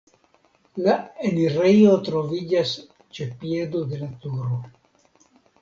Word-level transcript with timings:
La 0.87 0.95
enirejo 1.31 1.93
troviĝas 2.09 2.73
ĉe 3.19 3.29
piedo 3.45 3.85
de 3.93 4.03
la 4.03 4.11
turo. 4.25 4.61